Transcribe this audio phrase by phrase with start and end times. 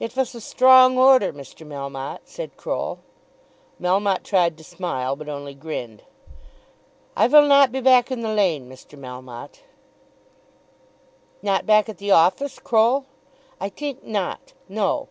[0.00, 1.64] "It vas a strong order, Mr.
[1.64, 2.98] Melmotte," said Croll.
[3.80, 6.02] Melmotte tried to smile but only grinned.
[7.16, 8.98] "I vill not be back in the Lane, Mr.
[8.98, 9.60] Melmotte."
[11.40, 13.06] "Not back at the office, Croll?"
[13.60, 15.06] "I tink not; no.